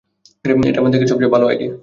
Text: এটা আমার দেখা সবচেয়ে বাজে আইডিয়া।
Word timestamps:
এটা 0.45 0.77
আমার 0.79 0.91
দেখা 0.93 1.05
সবচেয়ে 1.11 1.31
বাজে 1.33 1.45
আইডিয়া। 1.49 1.71